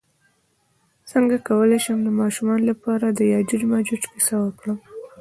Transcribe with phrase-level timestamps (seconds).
[1.11, 4.77] څنګه کولی شم د ماشومانو لپاره د یاجوج ماجوج کیسه وکړم